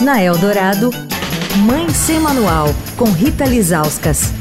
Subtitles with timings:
[0.00, 0.90] Na Eldorado,
[1.64, 4.32] Mãe Sem Manual, com Rita Lizauskas.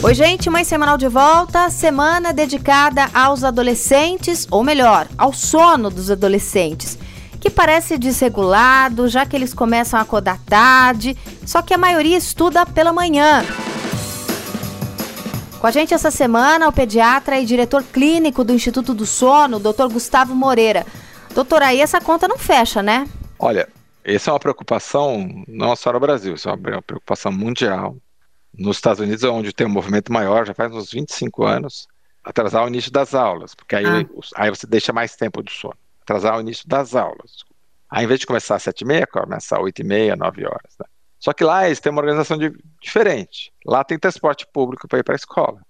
[0.00, 1.68] Oi, gente, Mãe Semanal de volta.
[1.68, 6.96] Semana dedicada aos adolescentes, ou melhor, ao sono dos adolescentes,
[7.40, 12.64] que parece desregulado, já que eles começam a acordar tarde, só que a maioria estuda
[12.64, 13.44] pela manhã.
[15.58, 19.88] Com a gente essa semana, o pediatra e diretor clínico do Instituto do Sono, Dr.
[19.92, 20.86] Gustavo Moreira.
[21.34, 23.08] Doutor, aí essa conta não fecha, né?
[23.38, 23.68] Olha,
[24.04, 27.96] essa é uma preocupação não só no Brasil, isso é uma preocupação mundial.
[28.52, 31.86] Nos Estados Unidos, onde tem um movimento maior, já faz uns 25 anos,
[32.24, 34.04] atrasar o início das aulas, porque aí, ah.
[34.34, 35.76] aí você deixa mais tempo de sono.
[36.02, 37.44] Atrasar o início das aulas.
[37.88, 40.76] Aí, em vez de começar às 7h30, começa às 8h30, 9 horas.
[40.78, 40.86] Né?
[41.18, 43.52] Só que lá eles têm uma organização de, diferente.
[43.64, 45.60] Lá tem transporte público para ir para a escola.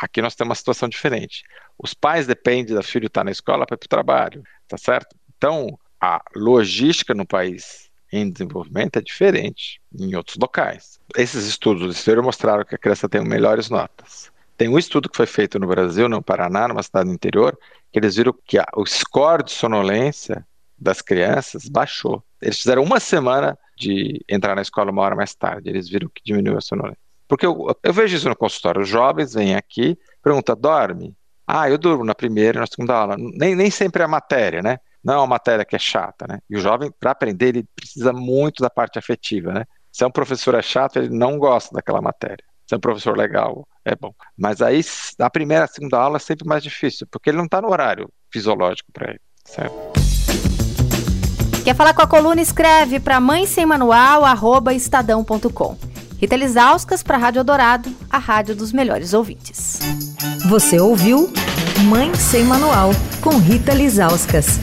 [0.00, 1.44] Aqui nós temos uma situação diferente.
[1.78, 5.14] Os pais dependem do filho estar na escola para ir para o trabalho, tá certo?
[5.36, 10.98] Então, a logística no país em desenvolvimento é diferente em outros locais.
[11.16, 14.32] Esses estudos do exterior mostraram que a criança tem melhores notas.
[14.56, 17.58] Tem um estudo que foi feito no Brasil, no Paraná, numa cidade do interior,
[17.92, 20.46] que eles viram que a, o score de sonolência
[20.78, 22.22] das crianças baixou.
[22.40, 26.22] Eles fizeram uma semana de entrar na escola uma hora mais tarde, eles viram que
[26.24, 27.09] diminuiu a sonolência.
[27.30, 31.14] Porque eu, eu vejo isso no consultório, os jovens vêm aqui, perguntam, dorme?
[31.46, 33.16] Ah, eu durmo na primeira e na segunda aula.
[33.16, 34.78] Nem, nem sempre é a matéria, né?
[35.02, 36.40] Não é uma matéria que é chata, né?
[36.50, 39.64] E o jovem, para aprender, ele precisa muito da parte afetiva, né?
[39.92, 42.44] Se é um professor é chato, ele não gosta daquela matéria.
[42.66, 44.12] Se é um professor legal, é bom.
[44.36, 44.80] Mas aí,
[45.20, 48.10] a primeira, a segunda aula é sempre mais difícil, porque ele não está no horário
[48.32, 49.72] fisiológico para ele, certo?
[51.62, 52.40] Quer falar com a coluna?
[52.40, 54.24] Escreve para mãe sem manual,
[54.72, 55.89] estadão.com.
[56.20, 59.78] Rita Lisauskas para a Rádio Dourado, a rádio dos melhores ouvintes.
[60.50, 61.32] Você ouviu
[61.86, 62.90] Mãe Sem Manual,
[63.22, 64.60] com Rita Lisauskas.